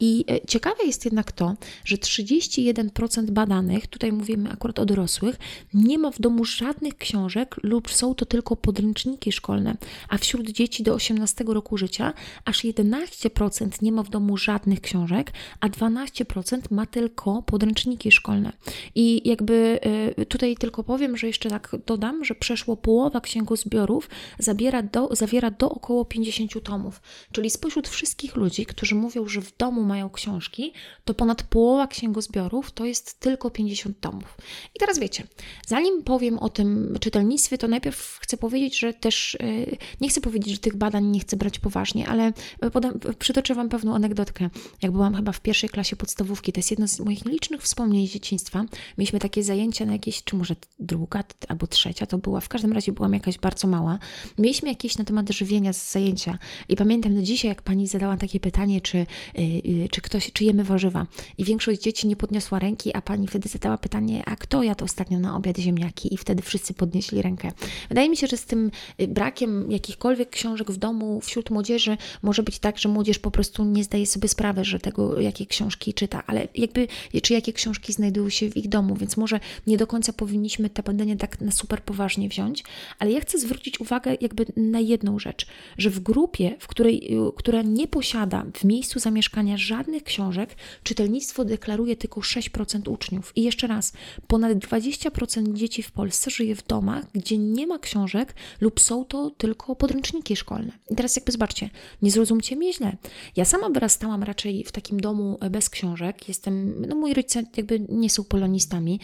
[0.00, 1.54] I e, ciekawe jest jednak to,
[1.84, 5.36] że 31% badanych, tutaj mówimy akurat o dorosłych,
[5.74, 9.76] nie ma w domu żadnych książek lub są to tylko podręczniki szkolne,
[10.08, 12.12] a wśród dzieci do 18 roku życia
[12.44, 18.52] aż 11% nie ma w domu żadnych książek, a 12% ma tylko podręczniki szkolne.
[18.94, 19.78] I jakby
[20.16, 25.50] e, tutaj tylko powiem, że jeszcze tak dodam, że przeszło połowa księgozbiorów zabiera do, zawiera
[25.50, 27.00] do około 50 tomów.
[27.32, 30.72] Czyli spośród wszystkich ludzi, którzy mówią, że w domu mają książki,
[31.04, 34.36] to ponad połowa księgozbiorów to jest tylko 50 tomów.
[34.74, 35.24] I teraz wiecie,
[35.66, 40.52] zanim powiem o tym czytelnictwie, to najpierw chcę powiedzieć, że też yy, nie chcę powiedzieć,
[40.52, 42.32] że tych badań nie chcę brać poważnie, ale
[42.72, 44.50] podam, przytoczę Wam pewną anegdotkę.
[44.82, 48.10] Jak byłam chyba w pierwszej klasie podstawówki, to jest jedno z moich nielicznych wspomnień z
[48.10, 48.64] dzieciństwa.
[48.98, 52.92] Mieliśmy takie zajęcia na jakieś, czy może druga albo trzecia, to była w każdym razie
[52.92, 53.98] byłam jakaś bardzo mała.
[54.38, 58.40] Mieliśmy jakieś na temat żywienia z zajęcia i pamiętam do dzisiaj, jak pani zadała takie
[58.40, 61.06] pytanie, czy, yy, czy ktoś, czy jemy warzywa.
[61.38, 65.18] I większość dzieci nie podniosła ręki, a pani wtedy zadała pytanie, a kto jadł ostatnio
[65.18, 66.14] na obiad ziemniaki?
[66.14, 67.52] I wtedy wszyscy podnieśli rękę.
[67.88, 72.42] Wydaje mi się, że z tym y, brakiem jakichkolwiek książek w domu wśród młodzieży może
[72.42, 76.22] być tak, że młodzież po prostu nie zdaje sobie sprawy, że tego, jakie książki czyta,
[76.26, 76.88] ale jakby,
[77.22, 80.82] czy jakie książki znajdują się w ich domu, więc może nie do końca powinniśmy te
[80.82, 82.64] badania tak na super poważnie wziąć,
[82.98, 85.46] ale ja chcę zwrócić uwagę jakby na jedną rzecz,
[85.78, 91.96] że w grupie, w której, która nie posiada w miejscu zamieszkania żadnych książek, czytelnictwo deklaruje
[91.96, 93.32] tylko 6% uczniów.
[93.36, 93.92] I jeszcze raz,
[94.26, 99.30] ponad 20% dzieci w Polsce żyje w domach, gdzie nie ma książek lub są to
[99.30, 100.72] tylko podręczniki szkolne.
[100.90, 101.70] I teraz jakby zobaczcie,
[102.02, 102.96] nie zrozumcie mnie źle.
[103.36, 106.28] Ja sama wyrastałam raczej w takim domu bez książek.
[106.28, 109.00] Jestem, no moi rodzice jakby nie są polonistami.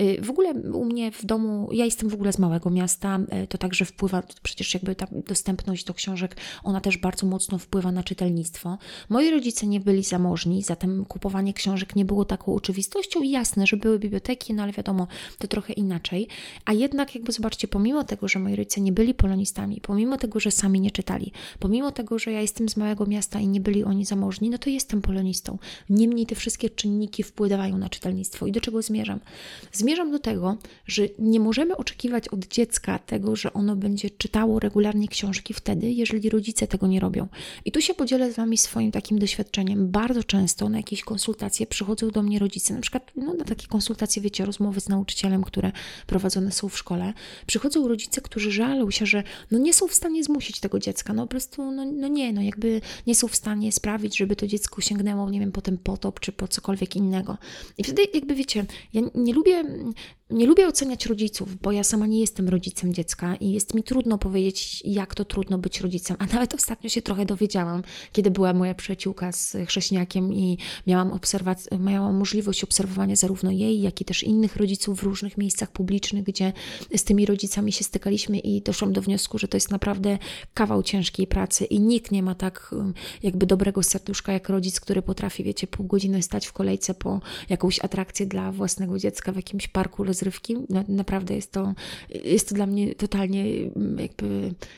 [0.00, 3.46] Y, w ogóle u mnie w domu, ja jestem w ogóle z małego miasta, e,
[3.46, 8.02] to także wpływa, przecież jakby ta dostępność do książek, ona też bardzo mocno wpływa na
[8.02, 8.78] czytelnictwo.
[9.08, 13.76] Moi rodzice nie byli zamożni, zatem kupowanie książek nie było taką oczywistością i jasne, że
[13.76, 15.06] były biblioteki, no ale wiadomo,
[15.38, 16.28] to trochę inaczej.
[16.64, 20.50] A jednak jakby zobaczcie, pomimo tego, że moi rodzice nie byli polonistami, pomimo tego, że
[20.50, 24.04] sami nie czytali, pomimo tego, że ja jestem z małego miasta i nie byli oni
[24.04, 25.58] zamożni, no to jestem polonistą.
[25.90, 28.46] Niemniej te wszystkie czynniki wpływają na czytelnictwo.
[28.46, 29.20] I do czego zmierzam?
[29.72, 35.08] Zmierzam do tego, że nie możemy oczekiwać od dziecka tego, że ono będzie czytało regularnie
[35.08, 37.28] książki wtedy, jeżeli rodzice tego nie robią.
[37.64, 39.90] I tu się podzielę z Wami swoim takim doświadczeniem.
[39.90, 44.22] Bardzo często na jakieś konsultacje przychodzą do mnie rodzice, na przykład no, na takie konsultacje,
[44.22, 45.72] wiecie, rozmowy z nauczycielem, które
[46.06, 47.12] prowadzone są w szkole.
[47.46, 51.22] Przychodzą rodzice, którzy żalą się, że no nie są w stanie zmusić tego dziecka, no
[51.22, 54.80] po prostu no, no nie, no jakby nie są w stanie sprawić, żeby to dziecko
[54.80, 57.38] sięgnęło, nie wiem, potem potop czy po cokolwiek innego.
[57.78, 59.64] I wtedy jakby wiecie, ja nie lubię
[60.30, 64.18] nie lubię oceniać rodziców, bo ja sama nie jestem rodzicem dziecka i jest mi trudno
[64.18, 66.16] powiedzieć, jak to trudno być rodzicem.
[66.20, 71.80] A nawet ostatnio się trochę dowiedziałam, kiedy była moja przyjaciółka z chrześniakiem i miałam, obserwac-
[71.80, 76.52] miałam możliwość obserwowania zarówno jej, jak i też innych rodziców w różnych miejscach publicznych, gdzie
[76.96, 80.18] z tymi rodzicami się stykaliśmy i doszłam do wniosku, że to jest naprawdę
[80.54, 85.02] kawał ciężkiej pracy i nikt nie ma tak um, jakby dobrego serduszka jak rodzic, który
[85.02, 89.68] potrafi, wiecie, pół godziny stać w kolejce po jakąś atrakcję dla własnego dziecka w jakimś
[89.68, 90.56] parku rozrywki.
[90.88, 91.74] Naprawdę jest to,
[92.24, 94.26] jest to dla mnie totalnie mm, jakby,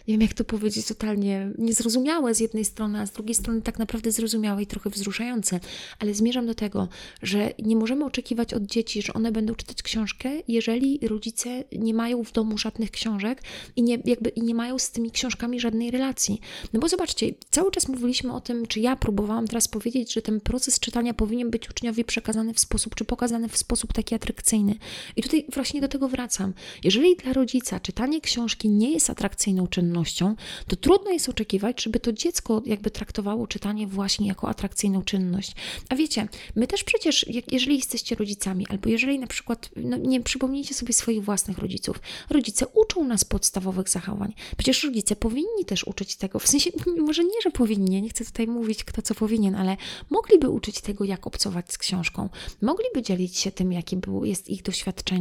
[0.09, 3.79] nie wiem jak to powiedzieć, totalnie niezrozumiałe z jednej strony, a z drugiej strony tak
[3.79, 5.61] naprawdę zrozumiałe i trochę wzruszające.
[5.99, 6.89] Ale zmierzam do tego,
[7.23, 12.25] że nie możemy oczekiwać od dzieci, że one będą czytać książkę, jeżeli rodzice nie mają
[12.25, 13.43] w domu żadnych książek
[13.77, 16.41] i nie, jakby, i nie mają z tymi książkami żadnej relacji.
[16.73, 20.41] No bo zobaczcie, cały czas mówiliśmy o tym, czy ja próbowałam teraz powiedzieć, że ten
[20.41, 24.75] proces czytania powinien być uczniowi przekazany w sposób, czy pokazany w sposób taki atrakcyjny.
[25.17, 26.55] I tutaj właśnie do tego wracam.
[26.85, 30.37] Jeżeli dla rodzica czytanie książki nie jest atrakcyjną czynnością,
[30.67, 35.55] to trudno jest oczekiwać, żeby to dziecko jakby traktowało czytanie właśnie jako atrakcyjną czynność.
[35.89, 40.75] A wiecie, my też przecież, jeżeli jesteście rodzicami, albo jeżeli na przykład, no nie przypomnijcie
[40.75, 44.33] sobie swoich własnych rodziców, rodzice uczą nas podstawowych zachowań.
[44.57, 46.71] Przecież rodzice powinni też uczyć tego, w sensie,
[47.07, 49.77] może nie, że powinni, nie chcę tutaj mówić kto co powinien, ale
[50.11, 52.29] mogliby uczyć tego, jak obcować z książką.
[52.63, 55.18] Mogliby dzielić się tym, jakie jest ich doświadczenie.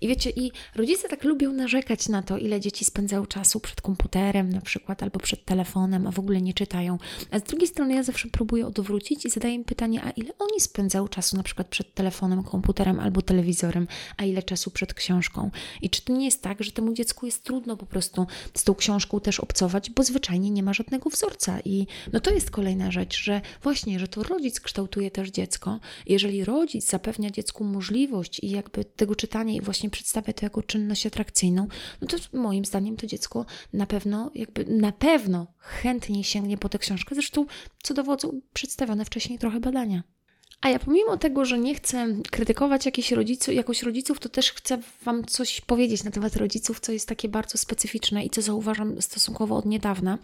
[0.00, 4.50] I wiecie, i rodzice tak lubią narzekać na to, ile dzieci spędzają czasu przed komputerem
[4.50, 6.98] na przykład, albo przed telefonem, a w ogóle nie czytają.
[7.30, 10.60] A z drugiej strony ja zawsze próbuję odwrócić i zadaję im pytanie, a ile oni
[10.60, 13.86] spędzają czasu na przykład przed telefonem, komputerem albo telewizorem,
[14.16, 15.50] a ile czasu przed książką.
[15.82, 18.74] I czy to nie jest tak, że temu dziecku jest trudno po prostu z tą
[18.74, 21.60] książką też obcować, bo zwyczajnie nie ma żadnego wzorca.
[21.64, 25.80] I no to jest kolejna rzecz, że właśnie, że to rodzic kształtuje też dziecko.
[26.06, 31.06] Jeżeli rodzic zapewnia dziecku możliwość i jakby tego czytania i właśnie przedstawia to jako czynność
[31.06, 31.68] atrakcyjną,
[32.00, 36.78] no to moim zdaniem to dziecko na pewno, jakby na pewno chętnie sięgnie po tę
[36.78, 37.14] książkę.
[37.14, 37.46] Zresztą,
[37.82, 40.02] co dowodzą przedstawione wcześniej trochę badania.
[40.62, 44.78] A ja pomimo tego, że nie chcę krytykować jakichś rodziców, jakoś rodziców, to też chcę
[45.04, 49.56] Wam coś powiedzieć na temat rodziców, co jest takie bardzo specyficzne i co zauważam stosunkowo
[49.56, 50.18] od niedawna.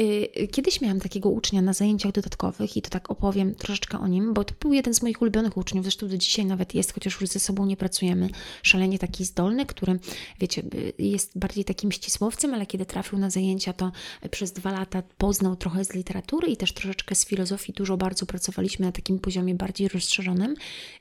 [0.00, 4.34] Y, kiedyś miałam takiego ucznia na zajęciach dodatkowych i to tak opowiem troszeczkę o nim,
[4.34, 7.30] bo to był jeden z moich ulubionych uczniów, zresztą do dzisiaj nawet jest, chociaż już
[7.30, 8.28] ze sobą nie pracujemy.
[8.62, 9.98] Szalenie taki zdolny, który,
[10.40, 10.62] wiecie,
[10.98, 13.92] jest bardziej takim ścisłowcem, ale kiedy trafił na zajęcia, to
[14.30, 17.72] przez dwa lata poznał trochę z literatury i też troszeczkę z filozofii.
[17.72, 20.54] Dużo bardzo pracowaliśmy na takim poziomie bardziej bardziej rozszerzonym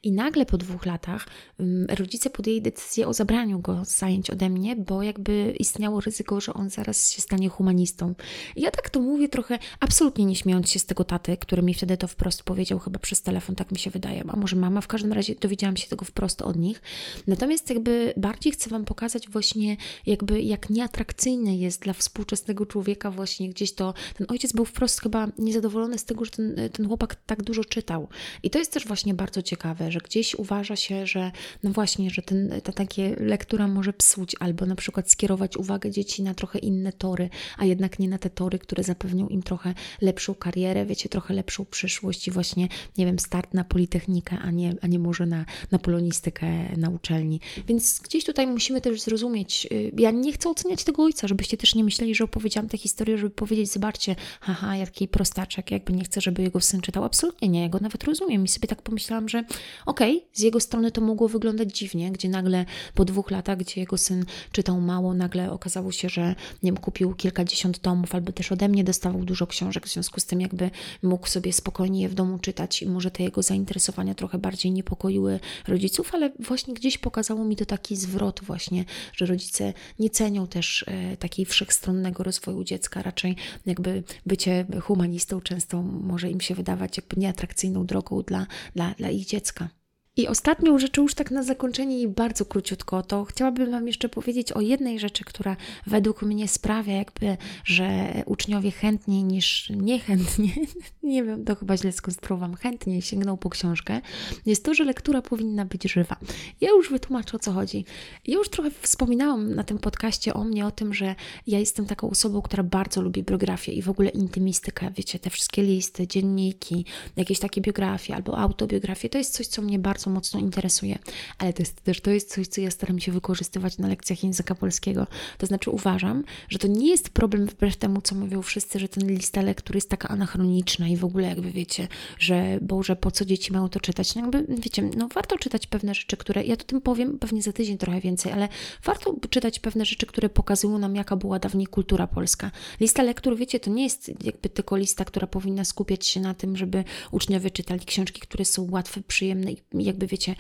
[0.03, 1.27] i nagle po dwóch latach
[1.59, 6.41] um, rodzice podjęli decyzję o zabraniu go z zajęć ode mnie, bo jakby istniało ryzyko,
[6.41, 8.15] że on zaraz się stanie humanistą.
[8.55, 11.73] I ja tak to mówię trochę absolutnie nie śmiejąc się z tego taty, który mi
[11.73, 14.88] wtedy to wprost powiedział chyba przez telefon, tak mi się wydaje, a może mama, w
[14.88, 16.81] każdym razie dowiedziałam się tego wprost od nich.
[17.27, 23.49] Natomiast jakby bardziej chcę Wam pokazać właśnie jakby jak nieatrakcyjny jest dla współczesnego człowieka właśnie
[23.49, 27.43] gdzieś to, ten ojciec był wprost chyba niezadowolony z tego, że ten, ten chłopak tak
[27.43, 28.07] dużo czytał.
[28.43, 31.32] I to jest też właśnie bardzo ciekawe, że gdzieś uważa się, że
[31.63, 36.23] no właśnie, że ten, ta takie lektura może psuć albo na przykład skierować uwagę dzieci
[36.23, 40.36] na trochę inne tory, a jednak nie na te tory, które zapewnią im trochę lepszą
[40.36, 44.88] karierę, wiecie, trochę lepszą przyszłość i właśnie, nie wiem, start na politechnikę, a nie, a
[44.88, 46.47] nie może na, na polonistykę
[46.78, 47.39] na uczelni.
[47.67, 51.76] Więc gdzieś tutaj musimy też zrozumieć, y, ja nie chcę oceniać tego ojca, żebyście też
[51.76, 56.21] nie myśleli, że opowiedziałam tę historię, żeby powiedzieć, zobaczcie, haha, jaki prostaczek, jakby nie chcę,
[56.21, 57.04] żeby jego syn czytał.
[57.04, 59.43] Absolutnie nie, ja go nawet rozumiem i sobie tak pomyślałam, że
[59.85, 63.81] okej, okay, z jego strony to mogło wyglądać dziwnie, gdzie nagle po dwóch latach, gdzie
[63.81, 68.51] jego syn czytał mało, nagle okazało się, że nie wiem, kupił kilkadziesiąt tomów, albo też
[68.51, 70.69] ode mnie dostawał dużo książek, w związku z tym jakby
[71.03, 75.39] mógł sobie spokojnie je w domu czytać i może te jego zainteresowania trochę bardziej niepokoiły
[75.67, 80.85] rodziców, ale właśnie gdzieś pokazało mi to taki zwrot właśnie, że rodzice nie cenią też
[80.87, 83.35] e, takiej wszechstronnego rozwoju dziecka, raczej
[83.65, 88.42] jakby bycie humanistą często może im się wydawać jakby nieatrakcyjną drogą dla,
[88.75, 89.69] dla, dla ich dziecka.
[90.17, 94.52] I ostatnią rzeczą, już tak na zakończenie i bardzo króciutko, to chciałabym Wam jeszcze powiedzieć
[94.52, 95.56] o jednej rzeczy, która
[95.88, 100.54] według mnie sprawia, jakby, że uczniowie chętniej niż niechętnie,
[101.04, 104.02] nie wiem, to chyba źle skonstruowałam, chętniej sięgną po książkę,
[104.45, 106.15] jest to, że lektura powinna być żywa.
[106.62, 107.86] Ja już wytłumaczę o co chodzi.
[108.28, 111.15] Ja już trochę wspominałam na tym podcaście o mnie, o tym, że
[111.47, 114.91] ja jestem taką osobą, która bardzo lubi biografię i w ogóle intymistykę.
[114.95, 119.80] Wiecie, te wszystkie listy, dzienniki, jakieś takie biografie albo autobiografie, to jest coś, co mnie
[119.80, 120.99] bardzo bardzo mocno interesuje.
[121.37, 124.55] Ale to jest też to jest coś, co ja staram się wykorzystywać na lekcjach języka
[124.55, 125.07] polskiego.
[125.37, 129.07] To znaczy uważam, że to nie jest problem wbrew temu, co mówią wszyscy, że ten
[129.07, 131.87] lista lektur jest taka anachroniczna i w ogóle jakby wiecie,
[132.19, 134.15] że Boże, po co dzieci mają to czytać?
[134.15, 137.53] No jakby, wiecie, no warto czytać pewne rzeczy, które, ja to tym powiem pewnie za
[137.53, 138.47] tydzień trochę więcej, ale
[138.83, 142.51] warto czytać pewne rzeczy, które pokazują nam, jaka była dawniej kultura polska.
[142.79, 146.57] Lista lektur, wiecie, to nie jest jakby tylko lista, która powinna skupiać się na tym,
[146.57, 149.57] żeby uczniowie czytali książki, które są łatwe, przyjemne i
[149.93, 150.36] jakby wiecie,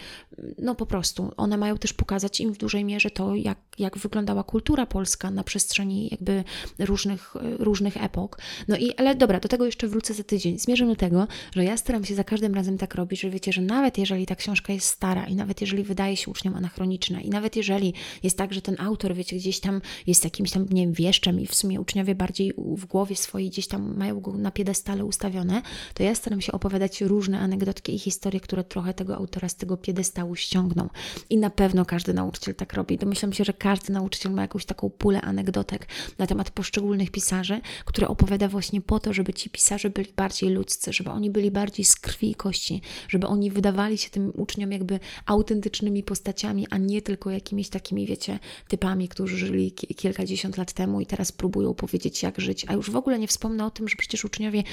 [0.57, 4.43] no po prostu, one mają też pokazać im w dużej mierze to, jak, jak wyglądała
[4.43, 6.43] kultura polska na przestrzeni jakby
[6.79, 8.37] różnych, różnych epok.
[8.67, 10.59] No i, ale dobra, do tego jeszcze wrócę za tydzień.
[10.59, 13.61] Zmierzam do tego, że ja staram się za każdym razem tak robić, że wiecie, że
[13.61, 17.55] nawet jeżeli ta książka jest stara i nawet jeżeli wydaje się uczniom anachroniczna i nawet
[17.55, 21.39] jeżeli jest tak, że ten autor, wiecie, gdzieś tam jest jakimś tam, nie wiem, wieszczem
[21.39, 25.61] i w sumie uczniowie bardziej w głowie swojej gdzieś tam mają go na piedestale ustawione,
[25.93, 29.77] to ja staram się opowiadać różne anegdotki i historie, które trochę tego autora z tego
[29.77, 30.89] piedestału ściągną.
[31.29, 32.97] I na pewno każdy nauczyciel tak robi.
[32.97, 38.07] Domyślam się, że każdy nauczyciel ma jakąś taką pulę anegdotek na temat poszczególnych pisarzy, które
[38.07, 41.95] opowiada właśnie po to, żeby ci pisarze byli bardziej ludzcy, żeby oni byli bardziej z
[41.95, 47.29] krwi i kości, żeby oni wydawali się tym uczniom jakby autentycznymi postaciami, a nie tylko
[47.29, 52.65] jakimiś takimi, wiecie, typami, którzy żyli kilkadziesiąt lat temu i teraz próbują powiedzieć, jak żyć.
[52.67, 54.63] A już w ogóle nie wspomnę o tym, że przecież uczniowie,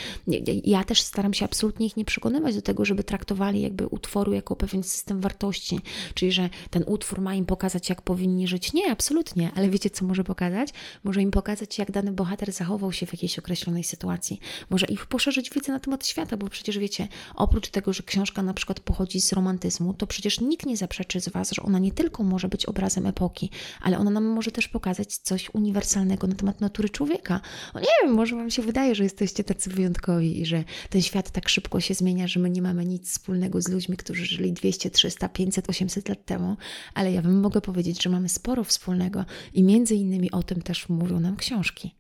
[0.65, 4.57] ja też staram się absolutnie ich nie przekonywać do tego, żeby traktowali jakby utworu jako
[4.61, 5.81] pewien system wartości,
[6.15, 8.73] czyli że ten utwór ma im pokazać, jak powinni żyć.
[8.73, 10.69] Nie, absolutnie, ale wiecie, co może pokazać?
[11.05, 14.41] Może im pokazać, jak dany bohater zachował się w jakiejś określonej sytuacji.
[14.71, 18.55] Może ich poszerzyć wiedzę na temat świata, bo przecież wiecie, oprócz tego, że książka na
[18.55, 22.23] przykład pochodzi z romantyzmu, to przecież nikt nie zaprzeczy z Was, że ona nie tylko
[22.23, 26.89] może być obrazem epoki, ale ona nam może też pokazać coś uniwersalnego na temat natury
[26.89, 27.41] człowieka.
[27.75, 31.31] O nie wiem, może Wam się wydaje, że jesteście tacy wyjątkowi i że ten świat
[31.31, 34.91] tak szybko się zmienia, że my nie mamy nic wspólnego z ludźmi, którzy żyli 200,
[34.91, 36.57] 300, 500, 800 lat temu,
[36.95, 40.89] ale ja Wam mogę powiedzieć, że mamy sporo wspólnego i między innymi o tym też
[40.89, 42.00] mówią nam książki.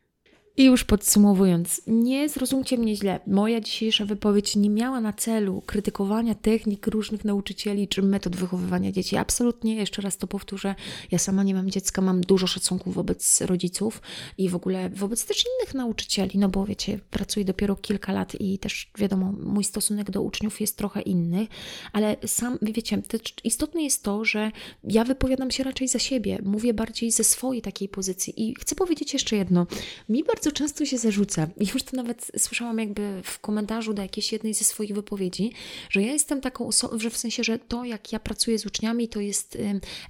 [0.57, 3.21] I już podsumowując, nie zrozumcie mnie źle.
[3.27, 9.17] Moja dzisiejsza wypowiedź nie miała na celu krytykowania technik różnych nauczycieli czy metod wychowywania dzieci.
[9.17, 10.75] Absolutnie, jeszcze raz to powtórzę.
[11.11, 14.03] Ja sama nie mam dziecka, mam dużo szacunku wobec rodziców
[14.39, 18.59] i w ogóle wobec też innych nauczycieli, no bo wiecie, pracuję dopiero kilka lat i
[18.59, 21.47] też wiadomo, mój stosunek do uczniów jest trochę inny,
[21.93, 23.03] ale sam, wiecie,
[23.45, 24.51] istotne jest to, że
[24.85, 29.13] ja wypowiadam się raczej za siebie, mówię bardziej ze swojej takiej pozycji i chcę powiedzieć
[29.13, 29.67] jeszcze jedno.
[30.09, 34.33] Mi bardzo bardzo często się zarzuca, już to nawet słyszałam jakby w komentarzu do jakiejś
[34.33, 35.53] jednej ze swoich wypowiedzi,
[35.90, 39.09] że ja jestem taką osobą, że w sensie, że to jak ja pracuję z uczniami,
[39.09, 39.59] to jest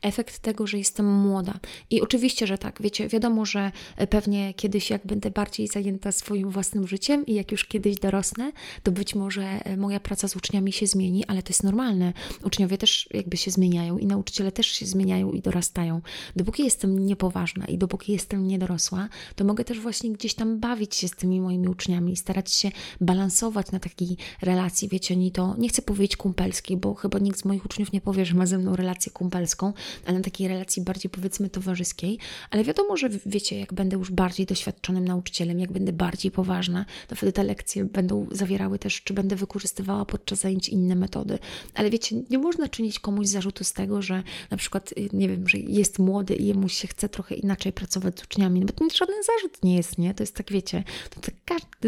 [0.03, 1.55] efekt tego, że jestem młoda.
[1.91, 3.73] I oczywiście, że tak, wiecie, wiadomo, że
[4.11, 8.93] pewnie kiedyś jak będę bardziej zajęta swoim własnym życiem i jak już kiedyś dorosnę, to
[8.93, 12.13] być może e, moja praca z uczniami się zmieni, ale to jest normalne.
[12.45, 16.01] Uczniowie też jakby się zmieniają i nauczyciele też się zmieniają i dorastają.
[16.37, 21.09] Dopóki jestem niepoważna i dopóki jestem niedorosła, to mogę też właśnie gdzieś tam bawić się
[21.09, 25.83] z tymi moimi uczniami, starać się balansować na takiej relacji, wiecie, ni to, nie chcę
[25.83, 29.13] powiedzieć kumpelskiej, bo chyba nikt z moich uczniów nie powie, że ma ze mną relację
[29.13, 29.73] kumpelską,
[30.07, 32.19] ale na takiej relacji bardziej powiedzmy towarzyskiej,
[32.51, 37.17] ale wiadomo, że wiecie, jak będę już bardziej doświadczonym nauczycielem, jak będę bardziej poważna, to
[37.17, 41.39] wtedy te lekcje będą zawierały też, czy będę wykorzystywała podczas zajęć inne metody,
[41.75, 45.49] ale wiecie, nie można czynić komuś zarzutu z tego, że na przykład, y, nie wiem,
[45.49, 48.95] że jest młody i jemu się chce trochę inaczej pracować z uczniami, no bo to
[48.95, 50.10] żaden zarzut nie jest, nie?
[50.15, 51.35] To jest tak, wiecie, to tak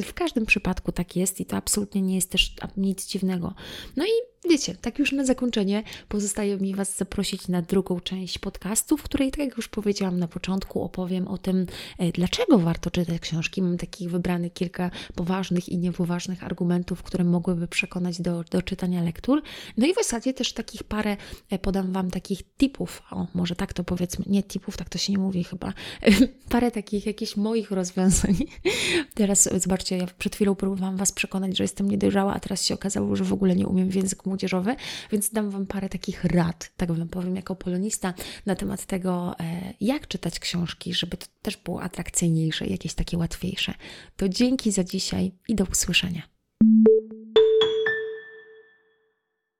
[0.02, 3.54] w każdym przypadku tak jest i to absolutnie nie jest też nic dziwnego.
[3.96, 8.96] No i Wiecie, tak już na zakończenie pozostaje mi Was zaprosić na drugą część podcastu,
[8.96, 11.66] w której, tak jak już powiedziałam na początku, opowiem o tym,
[11.98, 13.62] e, dlaczego warto czytać książki.
[13.62, 19.42] Mam takich wybranych kilka poważnych i niepoważnych argumentów, które mogłyby przekonać do, do czytania lektur.
[19.76, 21.16] No i w zasadzie też takich parę,
[21.50, 25.12] e, podam Wam takich tipów, o może tak to powiedzmy, nie tipów, tak to się
[25.12, 25.72] nie mówi chyba,
[26.48, 28.34] parę takich jakichś moich rozwiązań.
[29.14, 33.16] Teraz zobaczcie, ja przed chwilą próbowałam Was przekonać, że jestem niedojrzała, a teraz się okazało,
[33.16, 34.76] że w ogóle nie umiem w języku młodzieżowy,
[35.12, 38.14] więc dam Wam parę takich rad, tak Wam powiem, jako polonista,
[38.46, 43.74] na temat tego, e, jak czytać książki, żeby to też było atrakcyjniejsze, jakieś takie łatwiejsze.
[44.16, 46.31] To dzięki za dzisiaj i do usłyszenia.